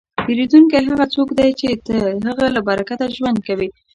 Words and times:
پیرودونکی 0.25 0.85
هغه 0.89 1.05
څوک 1.15 1.29
دی 1.39 1.49
چې 1.59 1.67
ته 1.85 1.97
د 2.21 2.23
هغه 2.29 2.45
له 2.55 2.61
برکته 2.69 3.05
ژوند 3.17 3.37
کوې. 3.47 3.69